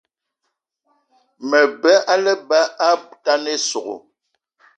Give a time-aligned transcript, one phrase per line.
[1.49, 3.95] Mabe á lebá atane ísogò